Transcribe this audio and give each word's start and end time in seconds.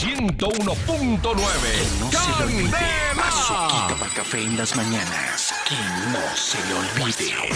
101.9. 0.00 1.20
No 2.00 2.10
se. 2.10 2.18
¡Candela! 2.38 3.96
Para 3.98 4.10
café 4.14 4.38
en 4.42 4.56
las 4.56 4.74
mañanas. 4.76 5.54
Que 5.68 5.76
no 6.10 6.36
se 6.36 6.58
le 6.66 6.74
olvide. 6.74 7.48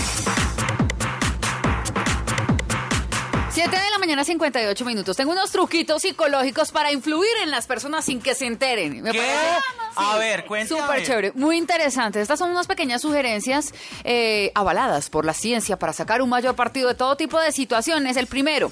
7 3.51 3.71
de 3.77 3.91
la 3.91 3.99
mañana, 3.99 4.23
58 4.25 4.85
minutos. 4.85 5.17
Tengo 5.17 5.33
unos 5.33 5.51
truquitos 5.51 6.01
psicológicos 6.03 6.71
para 6.71 6.93
influir 6.93 7.29
en 7.43 7.51
las 7.51 7.67
personas 7.67 8.05
sin 8.05 8.21
que 8.23 8.37
se 8.37 8.47
enteren. 8.47 9.03
Me 9.03 9.11
¿Qué? 9.11 9.19
parece- 9.19 9.65
A 9.97 10.17
ver, 10.17 10.47
cuéntame. 10.47 10.81
Súper 10.81 11.03
chévere, 11.05 11.33
muy 11.35 11.57
interesante. 11.57 12.21
Estas 12.21 12.39
son 12.39 12.51
unas 12.53 12.69
pequeñas 12.69 13.03
sugerencias 13.03 13.75
eh, 14.05 14.53
avaladas 14.55 15.11
por 15.11 15.25
la 15.25 15.35
ciencia 15.35 15.77
para 15.77 15.93
sacar 15.93 16.23
un 16.23 16.29
mayor 16.29 16.55
partido 16.55 16.87
de 16.89 16.95
todo 16.95 17.17
tipo 17.17 17.41
de 17.41 17.51
situaciones. 17.51 18.17
El 18.17 18.29
primero, 18.29 18.71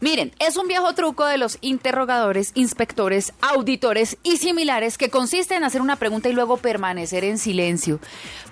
miren, 0.00 0.32
es 0.38 0.56
un 0.56 0.68
viejo 0.68 0.92
truco 0.94 1.24
de 1.24 1.38
los 1.38 1.58
interrogadores, 1.60 2.52
inspectores, 2.54 3.32
auditores 3.40 4.16
y 4.22 4.36
similares 4.36 4.98
que 4.98 5.10
consiste 5.10 5.54
en 5.54 5.64
hacer 5.64 5.80
una 5.80 5.96
pregunta 5.96 6.28
y 6.28 6.32
luego 6.32 6.56
permanecer 6.56 7.24
en 7.24 7.38
silencio, 7.38 8.00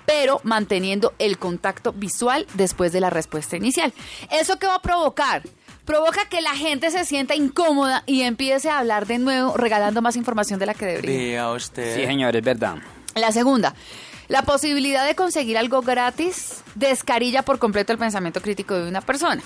pero 0.05 0.39
manteniendo 0.43 1.13
el 1.19 1.37
contacto 1.37 1.93
visual 1.93 2.47
después 2.53 2.91
de 2.91 3.01
la 3.01 3.09
respuesta 3.09 3.57
inicial. 3.57 3.93
¿Eso 4.31 4.57
qué 4.59 4.67
va 4.67 4.75
a 4.75 4.81
provocar? 4.81 5.43
Provoca 5.85 6.27
que 6.27 6.41
la 6.41 6.53
gente 6.53 6.91
se 6.91 7.05
sienta 7.05 7.33
incómoda 7.35 8.03
y 8.05 8.23
empiece 8.23 8.69
a 8.69 8.79
hablar 8.79 9.07
de 9.07 9.19
nuevo, 9.19 9.55
regalando 9.55 10.01
más 10.01 10.17
información 10.17 10.59
de 10.59 10.65
la 10.65 10.73
que 10.73 10.85
debería. 10.85 11.49
Usted. 11.51 11.95
Sí, 11.95 12.05
señor, 12.05 12.35
es 12.35 12.43
verdad. 12.43 12.75
La 13.15 13.31
segunda, 13.31 13.73
la 14.27 14.41
posibilidad 14.41 15.07
de 15.07 15.15
conseguir 15.15 15.57
algo 15.57 15.81
gratis 15.81 16.61
descarilla 16.75 17.43
por 17.43 17.57
completo 17.59 17.93
el 17.93 17.99
pensamiento 17.99 18.41
crítico 18.41 18.75
de 18.75 18.89
una 18.89 18.99
persona. 18.99 19.41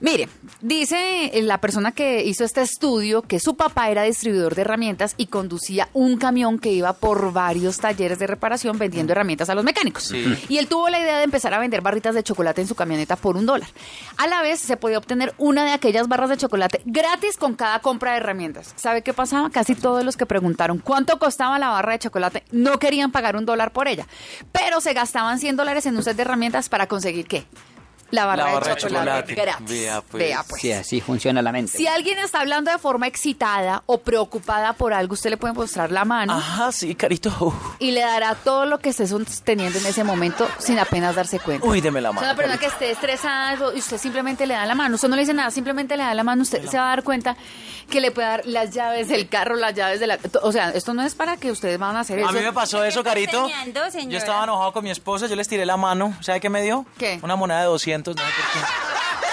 Mire, 0.00 0.28
dice 0.60 1.30
la 1.42 1.58
persona 1.58 1.92
que 1.92 2.24
hizo 2.24 2.44
este 2.44 2.62
estudio 2.62 3.22
que 3.22 3.40
su 3.40 3.56
papá 3.56 3.90
era 3.90 4.02
distribuidor 4.02 4.54
de 4.54 4.62
herramientas 4.62 5.14
y 5.16 5.26
conducía 5.26 5.88
un 5.92 6.16
camión 6.18 6.58
que 6.58 6.72
iba 6.72 6.92
por 6.94 7.32
varios 7.32 7.78
talleres 7.78 8.18
de 8.18 8.26
reparación 8.26 8.78
vendiendo 8.78 9.12
herramientas 9.12 9.50
a 9.50 9.54
los 9.54 9.64
mecánicos. 9.64 10.04
Sí. 10.04 10.36
Y 10.48 10.58
él 10.58 10.66
tuvo 10.66 10.88
la 10.88 11.00
idea 11.00 11.18
de 11.18 11.24
empezar 11.24 11.54
a 11.54 11.58
vender 11.58 11.80
barritas 11.80 12.14
de 12.14 12.22
chocolate 12.22 12.60
en 12.60 12.68
su 12.68 12.74
camioneta 12.74 13.16
por 13.16 13.36
un 13.36 13.46
dólar. 13.46 13.68
A 14.16 14.26
la 14.26 14.42
vez 14.42 14.60
se 14.60 14.76
podía 14.76 14.98
obtener 14.98 15.34
una 15.38 15.64
de 15.64 15.72
aquellas 15.72 16.08
barras 16.08 16.30
de 16.30 16.36
chocolate 16.36 16.82
gratis 16.84 17.36
con 17.36 17.54
cada 17.54 17.80
compra 17.80 18.12
de 18.12 18.18
herramientas. 18.18 18.72
¿Sabe 18.76 19.02
qué 19.02 19.12
pasaba? 19.12 19.50
Casi 19.50 19.74
todos 19.74 20.04
los 20.04 20.16
que 20.16 20.26
preguntaron 20.26 20.78
cuánto 20.78 21.18
costaba 21.18 21.58
la 21.58 21.68
barra 21.68 21.92
de 21.92 21.98
chocolate 22.00 22.44
no 22.50 22.78
querían 22.78 23.12
pagar 23.12 23.36
un 23.36 23.46
dólar 23.46 23.72
por 23.72 23.88
ella, 23.88 24.06
pero 24.52 24.80
se 24.80 24.92
gastaban 24.92 25.38
100 25.38 25.56
dólares 25.56 25.86
en 25.86 25.96
un 25.96 26.02
set 26.02 26.16
de 26.16 26.22
herramientas 26.22 26.68
para 26.68 26.86
conseguir 26.86 27.26
qué? 27.26 27.44
La 28.10 28.26
barra, 28.26 28.44
La 28.46 28.52
barra 28.52 28.68
de 28.68 28.74
de 28.74 28.80
chocolate, 28.80 29.34
chocolate. 29.34 29.34
gratis. 29.34 29.66
Vea, 29.68 30.00
pues. 30.02 30.22
Vea, 30.24 30.44
pues. 30.48 30.60
Sí, 30.62 30.72
así 30.72 31.00
funciona 31.00 31.42
la 31.42 31.50
mente. 31.52 31.76
Si 31.76 31.86
alguien 31.86 32.18
está 32.18 32.40
hablando 32.40 32.70
de 32.70 32.78
forma 32.78 33.06
excitada 33.06 33.82
o 33.86 33.98
preocupada 33.98 34.72
por 34.74 34.92
algo, 34.92 35.14
usted 35.14 35.30
le 35.30 35.36
puede 35.36 35.54
mostrar 35.54 35.90
la 35.90 36.04
mano 36.04 36.32
Ajá, 36.34 36.70
sí, 36.72 36.94
carito. 36.94 37.34
Uf. 37.40 37.54
y 37.78 37.90
le 37.90 38.00
dará 38.02 38.34
todo 38.34 38.66
lo 38.66 38.78
que 38.78 38.90
esté 38.90 39.06
sosteniendo 39.06 39.78
en 39.78 39.86
ese 39.86 40.04
momento 40.04 40.46
sin 40.58 40.78
apenas 40.78 41.14
darse 41.16 41.40
cuenta. 41.40 41.66
Uy, 41.66 41.80
deme 41.80 42.00
la 42.00 42.10
Es 42.10 42.14
mano. 42.14 42.26
una 42.28 42.36
persona 42.36 42.58
que 42.58 42.66
esté 42.66 42.90
estresada 42.90 43.54
y 43.74 43.78
usted 43.78 43.98
simplemente 43.98 44.46
le 44.46 44.54
da 44.54 44.66
la 44.66 44.74
mano. 44.74 44.94
Usted 44.94 45.08
no 45.08 45.16
le 45.16 45.22
dice 45.22 45.34
nada, 45.34 45.50
simplemente 45.50 45.96
le 45.96 46.02
da 46.04 46.14
la 46.14 46.22
mano. 46.24 46.42
Usted 46.42 46.66
se 46.68 46.76
va 46.76 46.84
a 46.84 46.88
dar 46.90 47.02
cuenta 47.02 47.36
que 47.90 48.00
le 48.00 48.10
puede 48.10 48.28
dar 48.28 48.42
las 48.46 48.70
llaves 48.70 49.08
del 49.08 49.28
carro, 49.28 49.56
las 49.56 49.74
llaves 49.74 50.00
de 50.00 50.06
la. 50.06 50.18
O 50.42 50.52
sea, 50.52 50.70
esto 50.70 50.94
no 50.94 51.02
es 51.02 51.14
para 51.14 51.36
que 51.36 51.50
ustedes 51.50 51.78
van 51.78 51.96
a 51.96 52.00
hacer 52.00 52.18
eso. 52.18 52.28
A 52.28 52.32
mí 52.32 52.40
me 52.40 52.52
pasó 52.52 52.84
eso, 52.84 53.02
Carito. 53.02 53.46
enseñando? 53.46 53.80
Yo 54.10 54.18
estaba 54.18 54.44
enojado 54.44 54.72
con 54.72 54.84
mi 54.84 54.90
esposa, 54.90 55.26
yo 55.26 55.36
les 55.36 55.48
tiré 55.48 55.66
la 55.66 55.76
mano. 55.76 56.14
¿Sabe 56.20 56.40
qué 56.40 56.48
me 56.50 56.62
dio? 56.62 56.86
¿Qué? 56.98 57.18
Una 57.22 57.36
moneda 57.36 57.60
de 57.60 57.66
200, 57.66 57.93
no 57.98 58.04
sé 58.04 58.14
por 58.14 58.22
qué. 58.52 58.58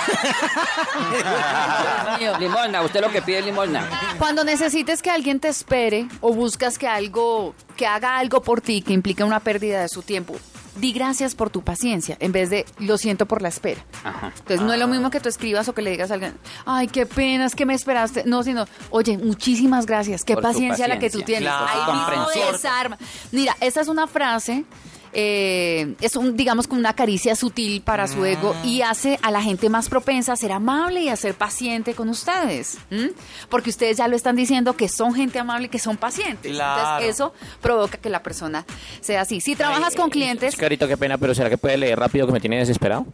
Dios 2.20 2.20
mío. 2.20 2.38
Limosna, 2.40 2.82
usted 2.82 3.02
lo 3.02 3.12
que 3.12 3.22
pide 3.22 3.40
es 3.40 3.46
limosna. 3.46 3.88
Cuando 4.18 4.44
necesites 4.44 5.02
que 5.02 5.10
alguien 5.10 5.40
te 5.40 5.48
espere 5.48 6.08
o 6.22 6.34
buscas 6.34 6.78
que 6.78 6.88
algo, 6.88 7.56
que 7.76 7.86
haga 7.86 8.18
algo 8.18 8.42
por 8.42 8.62
ti 8.62 8.82
que 8.82 8.94
implica 8.94 9.26
una 9.26 9.40
pérdida 9.40 9.82
de 9.82 9.90
su 9.90 10.02
tiempo, 10.02 10.36
di 10.76 10.94
gracias 10.94 11.36
por 11.36 11.50
tu 11.50 11.64
paciencia 11.64 12.16
en 12.20 12.32
vez 12.32 12.50
de 12.50 12.66
lo 12.80 12.98
siento 12.98 13.26
por 13.26 13.42
la 13.42 13.50
espera. 13.50 13.84
Ajá. 14.04 14.32
Entonces 14.38 14.62
no 14.62 14.74
es 14.74 14.80
lo 14.80 14.88
mismo 14.88 15.10
que 15.10 15.20
tú 15.20 15.30
escribas 15.30 15.68
o 15.68 15.74
que 15.74 15.82
le 15.82 15.92
digas 15.92 16.12
a 16.12 16.16
alguien, 16.16 16.38
ay, 16.66 16.88
qué 16.88 17.06
pena, 17.06 17.46
es 17.46 17.56
que 17.56 17.66
me 17.66 17.74
esperaste. 17.74 18.24
No, 18.26 18.44
sino, 18.44 18.66
oye, 18.90 19.18
muchísimas 19.18 19.86
gracias, 19.86 20.24
qué 20.24 20.38
paciencia, 20.38 20.88
la 20.88 21.00
que 21.00 21.10
tú 21.10 21.22
tienes. 21.22 21.50
Claro. 21.50 21.94
Mismo 21.94 21.94
Comprensión. 21.94 22.52
desarma. 22.54 22.98
Mira, 23.32 23.56
esta 23.60 23.82
es 23.82 23.88
una 23.88 24.08
frase. 24.08 24.66
Eh, 25.14 25.96
es 26.02 26.16
un, 26.16 26.38
digamos, 26.38 26.68
como 26.68 26.80
una 26.80 26.94
caricia 26.94 27.36
sutil 27.36 27.82
para 27.82 28.08
su 28.08 28.24
ego 28.26 28.56
y 28.64 28.82
hace 28.82 29.20
a 29.22 29.32
la 29.32 29.42
gente 29.42 29.70
más 29.70 29.90
propensa 29.90 30.34
a 30.34 30.36
ser 30.36 30.52
amable 30.52 31.02
y 31.02 31.10
a 31.10 31.16
ser 31.16 31.36
paciente 31.36 31.94
con 31.94 32.10
ustedes. 32.10 32.78
¿m? 32.90 33.12
Porque 33.50 33.70
ustedes 33.70 33.98
ya 33.98 34.08
lo 34.08 34.16
están 34.16 34.36
diciendo 34.36 34.76
que 34.76 34.88
son 34.90 35.14
gente 35.14 35.40
amable 35.40 35.68
y 35.68 35.70
que 35.70 35.80
son 35.80 35.98
pacientes. 35.98 36.52
Claro. 36.52 36.82
Entonces, 36.82 37.10
eso 37.16 37.34
provoca 37.62 37.98
que 37.98 38.10
la 38.10 38.24
persona 38.24 38.66
sea 39.02 39.22
así. 39.22 39.42
Si 39.42 39.56
trabajas 39.56 39.96
con 39.96 40.10
clientes, 40.10 40.56
Carito, 40.56 40.88
qué 40.88 40.98
pena, 40.98 41.18
pero 41.18 41.36
¿será 41.36 41.50
que 41.50 41.58
puede 41.58 41.78
leer 41.78 42.00
rápido 42.00 42.26
que 42.28 42.34
me 42.34 42.40
tiene 42.40 42.58
desesperado? 42.58 43.06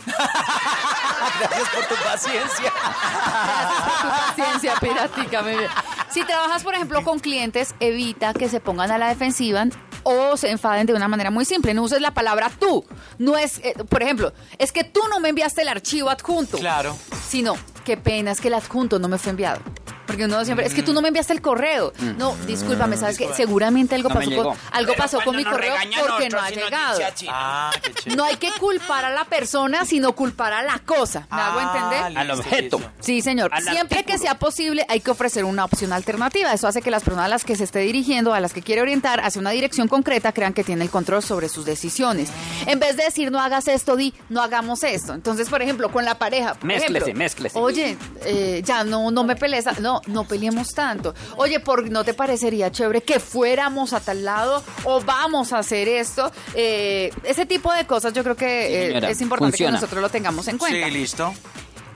Gracias 1.40 1.70
por 1.70 1.86
tu 1.86 2.04
paciencia. 2.04 2.74
Gracias 2.74 3.82
por 3.82 4.02
tu 4.02 4.08
paciencia, 4.10 5.42
vida. 5.42 5.70
Si 6.10 6.24
trabajas, 6.24 6.64
por 6.64 6.74
ejemplo, 6.74 7.04
con 7.04 7.20
clientes, 7.20 7.76
evita 7.80 8.34
que 8.34 8.50
se 8.50 8.60
pongan 8.60 8.92
a 8.92 8.98
la 8.98 9.10
defensiva 9.10 9.68
o 10.10 10.38
se 10.38 10.50
enfaden 10.50 10.88
de 10.88 10.94
una 10.94 11.10
manera 11.10 11.32
muy 11.32 11.44
simple. 11.44 11.74
No 11.74 11.84
uses 11.84 12.00
la 12.00 12.12
palabra 12.12 12.50
tú. 12.58 12.86
No 13.18 13.38
es, 13.38 13.60
eh, 13.60 13.74
por 13.90 14.02
ejemplo, 14.02 14.32
es 14.58 14.72
que 14.72 14.86
tú 14.86 15.02
no 15.10 15.20
me 15.20 15.30
enviaste 15.30 15.64
el 15.64 15.68
archivo 15.68 16.10
adjunto. 16.10 16.58
Claro. 16.58 16.98
Sino, 17.28 17.56
qué 17.84 17.98
pena, 17.98 18.32
es 18.32 18.40
que 18.40 18.48
el 18.48 18.54
adjunto 18.54 19.00
no 19.00 19.10
me 19.10 19.18
fue 19.18 19.32
enviado. 19.32 19.60
Porque 20.08 20.26
uno 20.26 20.44
siempre, 20.46 20.66
es 20.66 20.74
que 20.74 20.82
tú 20.84 20.94
no 20.94 21.02
me 21.02 21.10
enviaste 21.10 21.34
el 21.34 21.42
correo. 21.42 21.94
No, 22.18 22.36
discúlpame, 22.48 22.98
sabes 22.98 23.18
que 23.18 23.32
seguramente 23.34 23.94
algo 23.96 24.10
No 24.10 24.16
me 24.16 24.22
pasó, 24.22 24.30
llegó. 24.32 24.44
con, 24.50 24.58
algo 24.72 24.94
pasó 24.96 25.20
con 25.24 25.36
mi 25.36 25.44
correo 25.44 25.76
porque 26.08 26.30
no 26.30 26.40
ha 26.40 26.50
llegado. 26.50 27.00
Ah, 27.30 27.72
qué 27.82 27.94
chévere. 27.94 28.16
No 28.16 28.24
hay 28.24 28.38
que 28.38 28.50
culpar 28.60 29.06
a 29.06 29.12
la 29.12 29.26
persona, 29.26 29.86
sino 29.86 30.14
culpar 30.14 30.54
a 30.54 30.64
la 30.64 30.80
cosa. 30.80 31.28
¿Me 31.30 31.42
hago 31.42 31.60
Ah, 31.60 31.74
entender? 31.76 32.18
Al 32.18 32.28
listo, 32.28 32.42
objeto. 32.78 32.82
Sí, 33.00 33.22
señor. 33.22 33.52
Al 33.54 33.64
Siempre 33.64 34.04
que 34.06 34.14
artículo. 34.14 34.20
sea 34.20 34.40
posible, 34.40 34.86
hay 34.90 35.02
que 35.02 35.12
ofrecer 35.12 35.44
una 35.44 35.66
opción 35.66 35.92
alternativa. 35.94 36.54
Eso 36.54 36.68
hace 36.68 36.82
que 36.82 36.90
las 36.92 37.04
personas 37.04 37.26
a 37.26 37.30
las 37.30 37.44
que 37.44 37.56
se 37.56 37.66
esté 37.66 37.80
dirigiendo, 37.80 38.34
a 38.34 38.40
las 38.40 38.54
que 38.54 38.62
quiere 38.62 38.82
orientar 38.82 39.20
hacia 39.20 39.42
una 39.42 39.52
dirección 39.52 39.88
concreta, 39.88 40.32
crean 40.32 40.54
que 40.54 40.64
tiene 40.64 40.84
el 40.86 40.90
control 40.90 41.22
sobre 41.22 41.50
sus 41.50 41.66
decisiones. 41.66 42.30
En 42.66 42.80
vez 42.80 42.96
de 42.98 43.04
decir 43.04 43.32
no 43.32 43.40
hagas 43.42 43.68
esto, 43.68 43.96
di 43.98 44.14
no 44.30 44.42
hagamos 44.42 44.84
esto. 44.84 45.14
Entonces, 45.14 45.50
por 45.50 45.62
ejemplo, 45.62 45.92
con 45.92 46.06
la 46.06 46.16
pareja. 46.18 46.54
por 46.56 46.66
Mézclese, 46.66 46.98
ejemplo, 46.98 47.14
mézclese. 47.24 47.60
Oye, 47.60 47.98
eh, 48.26 48.62
ya 48.66 48.84
no, 48.84 49.12
no 49.12 49.24
me 49.24 49.36
pelees. 49.36 49.66
No, 49.80 49.97
no 50.08 50.24
peleemos 50.26 50.74
tanto. 50.74 51.14
Oye, 51.38 51.60
¿por 51.60 51.90
¿no 51.90 52.04
te 52.04 52.14
parecería 52.14 52.72
chévere 52.72 53.02
que 53.02 53.20
fuéramos 53.20 53.94
a 53.94 54.00
tal 54.00 54.24
lado 54.24 54.64
o 54.84 55.02
vamos 55.02 55.54
a 55.54 55.60
hacer 55.60 55.88
esto? 55.88 56.32
Eh, 56.54 57.12
ese 57.24 57.46
tipo 57.46 57.72
de 57.74 57.86
cosas 57.86 58.14
yo 58.14 58.24
creo 58.24 58.36
que 58.36 58.46
Sí, 58.46 59.06
eh, 59.06 59.10
es 59.12 59.22
importante 59.22 59.52
funciona. 59.54 59.72
que 59.72 59.82
nosotros 59.82 60.02
lo 60.02 60.10
tengamos 60.10 60.48
en 60.48 60.58
cuenta. 60.58 60.88
Sí, 60.88 60.92
listo. 60.94 61.34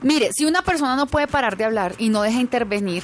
Mire, 0.02 0.32
si 0.34 0.46
una 0.46 0.62
persona 0.64 0.96
no 0.96 1.06
puede 1.06 1.28
parar 1.28 1.58
de 1.58 1.66
hablar 1.66 1.94
y 2.00 2.10
no 2.10 2.24
deja 2.24 2.40
intervenir, 2.40 3.04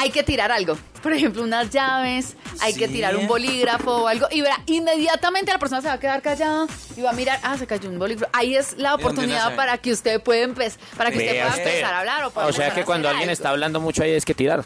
hay 0.00 0.10
que 0.10 0.22
tirar 0.22 0.50
algo. 0.50 0.76
Por 1.02 1.12
ejemplo, 1.12 1.42
unas 1.42 1.70
llaves, 1.70 2.36
hay 2.60 2.74
que 2.74 2.86
tirar 2.88 3.16
un 3.16 3.26
bolígrafo 3.26 3.90
o 4.02 4.08
algo. 4.08 4.26
Y 4.30 4.40
verá, 4.42 4.60
inmediatamente 4.66 5.50
la 5.52 5.58
persona 5.58 5.80
se 5.80 5.88
va 5.88 5.94
a 5.94 6.00
quedar 6.00 6.20
callada 6.22 6.66
y 6.96 7.00
va 7.00 7.10
a 7.10 7.12
mirar, 7.14 7.38
ah, 7.42 7.56
se 7.56 7.66
cayó 7.66 7.88
un 7.88 7.98
bolígrafo. 7.98 8.30
Ahí 8.34 8.54
es 8.56 8.76
la 8.78 8.94
oportunidad 8.94 9.54
para 9.56 9.78
que 9.78 9.92
usted 9.92 10.20
pueda 10.22 10.42
empezar, 10.42 10.78
para 10.96 11.10
que 11.10 11.18
usted 11.18 11.30
pueda 11.40 11.48
usted. 11.48 11.66
empezar 11.66 11.94
a 11.94 11.98
hablar 12.00 12.24
o 12.24 12.30
pueda 12.30 12.46
O 12.48 12.52
sea 12.52 12.74
que 12.74 12.84
cuando 12.84 13.08
alguien 13.08 13.28
algo. 13.28 13.32
está 13.32 13.50
hablando 13.50 13.80
mucho 13.80 14.02
ahí 14.02 14.12
es 14.12 14.24
que 14.24 14.34
tirar. 14.34 14.64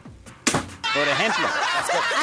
Por 0.94 1.08
ejemplo. 1.08 1.44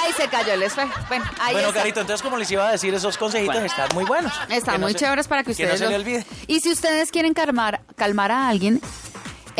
Ahí 0.02 0.14
se 0.14 0.28
cayó 0.30 0.54
el 0.54 0.64
esfero. 0.64 0.90
Bueno, 1.10 1.26
ahí 1.42 1.54
bueno, 1.54 1.68
está. 1.70 1.80
Carito, 1.82 2.00
entonces 2.02 2.22
como 2.22 2.38
les 2.38 2.50
iba 2.52 2.70
a 2.70 2.72
decir, 2.72 2.94
esos 2.94 3.18
consejitos 3.18 3.54
Bueno. 3.56 3.68
están 3.68 3.90
muy 3.94 4.06
buenos. 4.06 4.32
Están 4.50 4.76
Que 4.76 4.80
no 4.80 4.86
muy 4.86 4.94
se- 4.94 5.00
chéveres 5.00 5.28
para 5.28 5.42
que 5.44 5.48
Que 5.48 5.52
ustedes 5.64 5.72
no 5.72 5.78
se 5.78 5.84
lo- 5.86 5.90
le 5.90 5.96
olvide. 5.98 6.26
Y 6.48 6.62
si 6.62 6.72
ustedes 6.72 7.12
quieren 7.12 7.34
calmar, 7.34 7.82
calmar 7.98 8.32
a 8.32 8.48
alguien, 8.48 8.80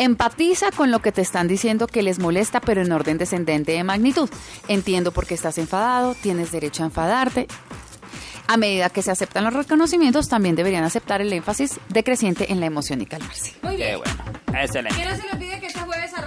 empatiza 0.02 0.70
con 0.70 0.90
lo 0.90 1.00
que 1.00 1.12
te 1.12 1.20
están 1.22 1.48
diciendo 1.48 1.86
que 1.86 2.02
les 2.02 2.18
molesta, 2.18 2.60
pero 2.60 2.82
en 2.82 2.92
orden 2.92 3.18
descendente 3.18 3.72
de 3.72 3.84
magnitud. 3.84 4.28
Entiendo 4.68 5.12
por 5.12 5.26
qué 5.26 5.34
estás 5.34 5.58
enfadado, 5.58 6.14
tienes 6.14 6.50
derecho 6.52 6.82
a 6.82 6.86
enfadarte. 6.86 7.46
A 8.48 8.56
medida 8.56 8.90
que 8.90 9.02
se 9.02 9.10
aceptan 9.10 9.44
los 9.44 9.54
reconocimientos, 9.54 10.28
también 10.28 10.56
deberían 10.56 10.84
aceptar 10.84 11.20
el 11.22 11.32
énfasis 11.32 11.78
decreciente 11.88 12.52
en 12.52 12.60
la 12.60 12.66
emoción 12.66 13.00
y 13.00 13.06
calmarse. 13.06 13.54
Muy 13.62 13.76
Qué 13.76 13.86
bien. 13.86 13.98
bueno. 13.98 14.22
Excelente. 14.60 14.98
Que 14.98 15.08
no 15.08 15.16
se 15.16 15.22
le 15.22 15.32
olvide 15.32 15.60
que 15.60 15.70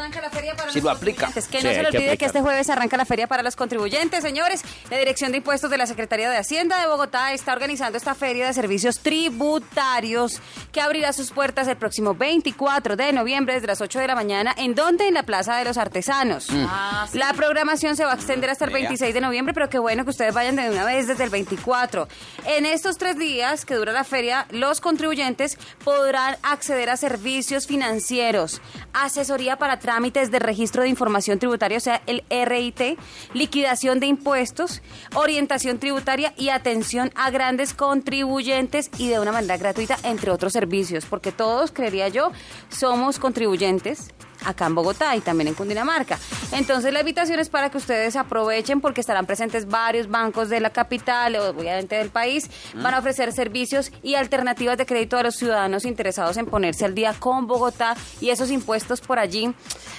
arranca 0.06 0.22
la 0.22 0.30
feria 0.30 0.56
para 0.56 0.72
Sí 0.72 0.78
los 0.78 0.84
lo 0.86 0.92
aplica. 0.92 1.26
contribuyentes. 1.26 1.48
Que 1.48 1.60
Sí, 1.62 1.64
no 1.68 1.74
se 1.74 1.82
le 1.82 1.88
olvide 1.98 2.18
que 2.18 2.26
este 2.26 2.42
jueves 2.42 2.70
arranca 2.70 2.98
la 2.98 3.06
feria 3.06 3.28
para 3.28 3.44
los 3.44 3.56
contribuyentes, 3.56 4.22
señores. 4.22 4.62
La 4.90 4.98
Dirección 4.98 5.32
de 5.32 5.38
Impuestos 5.38 5.70
de 5.72 5.78
la 5.78 5.86
Secretaría 5.88 6.30
de 6.30 6.38
Hacienda 6.38 6.80
de 6.80 6.88
Bogotá 6.88 7.34
está 7.34 7.54
organizando 7.54 7.98
esta 7.98 8.14
feria 8.16 8.46
de 8.48 8.54
servicios 8.54 9.00
tributarios 9.00 10.42
que 10.72 10.82
abrirá 10.82 11.12
sus 11.14 11.32
puertas 11.32 11.68
el 11.68 11.78
próximo 11.78 12.14
24 12.14 12.96
de 12.96 13.12
noviembre 13.14 13.56
desde 13.56 13.68
las 13.68 13.82
8 13.82 14.00
de 14.00 14.08
la 14.08 14.16
mañana. 14.16 14.54
¿En 14.58 14.76
dónde? 14.76 15.08
En 15.08 15.16
la 15.16 15.24
Plaza 15.24 15.56
de 15.58 15.66
los 15.66 15.78
Artesanos. 15.78 16.48
Ah, 16.52 17.08
sí. 17.12 17.18
La 17.18 17.34
programación 17.34 17.96
se 17.96 18.06
va 18.06 18.12
a 18.12 18.16
extender 18.16 18.50
hasta 18.50 18.66
el 18.66 18.72
26 18.72 19.14
de 19.14 19.22
noviembre, 19.22 19.54
pero 19.54 19.70
qué 19.70 19.80
bueno 19.80 20.04
que 20.04 20.12
ustedes 20.12 20.34
vayan 20.34 20.56
de 20.56 20.70
una 20.70 20.84
vez 20.86 21.08
desde 21.08 21.24
el 21.24 21.30
24. 21.30 22.08
En 22.46 22.66
estos 22.66 22.98
tres 22.98 23.18
días 23.18 23.66
que 23.66 23.76
dura 23.76 23.92
la 23.92 24.04
feria, 24.04 24.46
los 24.52 24.82
contribuyentes 24.82 25.58
podrán 25.84 26.38
acceder 26.44 26.90
a 26.90 26.98
servicios 26.98 27.66
financieros, 27.68 28.62
asesoría 28.94 29.58
para 29.58 29.80
trámites 29.80 29.95
de 29.96 30.40
registro 30.40 30.84
de 30.84 30.90
información 30.90 31.40
tributaria, 31.40 31.78
o 31.78 31.82
sea, 31.82 32.02
el 32.06 32.24
RIT, 32.30 33.00
liquidación 33.34 34.00
de 34.00 34.08
impuestos, 34.08 34.82
orientación 35.14 35.80
tributaria 35.80 36.34
y 36.38 36.50
atención 36.50 37.12
a 37.16 37.32
grandes 37.32 37.74
contribuyentes 37.74 38.92
y 38.98 39.08
de 39.08 39.20
una 39.20 39.32
manera 39.32 39.58
gratuita, 39.58 39.98
entre 40.04 40.32
otros 40.32 40.54
servicios, 40.54 41.06
porque 41.06 41.32
todos, 41.32 41.72
creería 41.72 42.10
yo, 42.10 42.32
somos 42.70 43.20
contribuyentes 43.20 44.14
acá 44.46 44.68
en 44.68 44.76
Bogotá 44.76 45.16
y 45.16 45.22
también 45.22 45.48
en 45.48 45.54
Cundinamarca. 45.54 46.20
Entonces 46.52 46.94
la 46.94 47.00
invitación 47.02 47.40
es 47.40 47.50
para 47.50 47.70
que 47.70 47.78
ustedes 47.78 48.16
aprovechen 48.16 48.82
porque 48.82 49.02
estarán 49.02 49.26
presentes 49.26 49.68
varios 49.68 50.10
bancos 50.10 50.50
de 50.50 50.60
la 50.60 50.70
capital, 50.70 51.36
obviamente 51.36 51.96
del 51.96 52.10
país, 52.10 52.50
van 52.76 52.94
a 52.94 53.00
ofrecer 53.00 53.32
servicios 53.34 53.92
y 54.04 54.16
alternativas 54.16 54.78
de 54.78 54.86
crédito 54.86 55.18
a 55.18 55.24
los 55.24 55.36
ciudadanos 55.36 55.86
interesados 55.86 56.38
en 56.38 56.46
ponerse 56.46 56.86
al 56.86 56.96
día 56.96 57.14
con 57.18 57.48
Bogotá 57.48 57.96
y 58.22 58.30
esos 58.30 58.52
impuestos 58.52 59.02
por 59.02 59.20
allí 59.20 59.54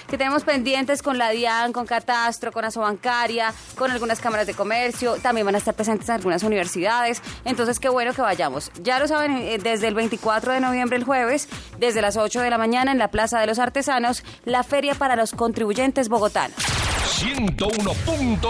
que 0.09 0.17
tenemos 0.17 0.45
pendientes 0.45 1.03
con 1.03 1.19
la 1.19 1.31
DIAN, 1.31 1.73
con 1.73 1.87
Catastro, 1.87 2.53
con 2.53 2.65
Asobancaria, 2.65 3.53
con 3.77 3.91
algunas 3.91 4.21
cámaras 4.21 4.47
de 4.47 4.55
comercio, 4.55 5.17
también 5.17 5.47
van 5.47 5.57
a 5.57 5.59
estar 5.59 5.75
presentes 5.75 6.09
en 6.09 6.17
algunas 6.17 6.43
universidades. 6.43 7.23
Entonces, 7.45 7.81
qué 7.81 7.89
bueno 7.89 8.13
que 8.13 8.23
vayamos. 8.23 8.71
Ya 8.83 8.99
lo 8.99 9.09
saben, 9.09 9.37
eh, 9.37 9.59
desde 9.59 9.89
el 9.89 9.95
24 9.95 10.53
de 10.53 10.61
noviembre, 10.61 10.97
el 10.97 11.05
jueves, 11.05 11.49
desde 11.79 12.03
las 12.03 12.17
8 12.17 12.41
de 12.41 12.51
la 12.51 12.59
mañana 12.59 12.93
en 12.93 12.99
la 12.99 13.09
Plaza 13.09 13.41
de 13.41 13.47
los 13.47 13.59
Artesanos, 13.59 14.23
la 14.45 14.63
feria 14.63 14.95
para 14.95 15.17
los 15.17 15.33
contribuyentes 15.33 16.09
bogotanos. 16.09 16.57
101.9 16.59 18.41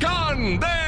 Candela. 0.00 0.85